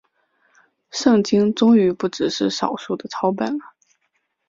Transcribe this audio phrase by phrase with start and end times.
[0.89, 3.65] 圣经终于不只是少数的抄本了。